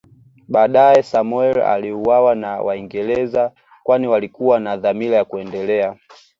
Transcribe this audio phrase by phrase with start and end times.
[0.47, 3.51] Baadae Samoei aliuawa na Waingereza
[3.83, 5.97] kwani walikuwa na dhamira ya kuendelea